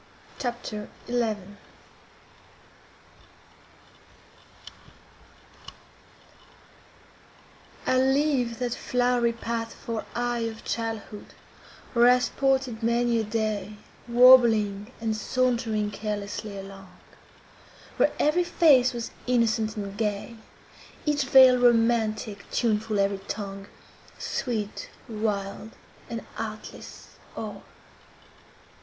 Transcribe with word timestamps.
CHAPTER 0.39 0.89
XI 1.05 1.35
I 7.85 7.97
leave 7.99 8.57
that 8.57 8.73
flowery 8.73 9.31
path 9.33 9.75
for 9.75 10.03
eye 10.15 10.39
Of 10.39 10.63
childhood, 10.65 11.35
where 11.93 12.09
I 12.09 12.17
sported 12.17 12.81
many 12.81 13.19
a 13.19 13.23
day, 13.23 13.77
Warbling 14.07 14.91
and 14.99 15.15
sauntering 15.15 15.91
carelessly 15.91 16.57
along; 16.57 16.97
Where 17.97 18.11
every 18.17 18.43
face 18.43 18.93
was 18.93 19.11
innocent 19.27 19.77
and 19.77 19.95
gay, 19.95 20.35
Each 21.05 21.21
vale 21.25 21.59
romantic, 21.59 22.49
tuneful 22.49 22.97
every 22.97 23.19
tongue— 23.19 23.67
Sweet, 24.17 24.89
wild, 25.07 25.73
and 26.09 26.25
artless, 26.39 27.19
all. 27.37 27.61